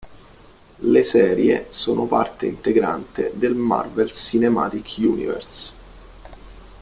[0.77, 5.73] Le serie sono parte integrante del Marvel Cinematic Universe.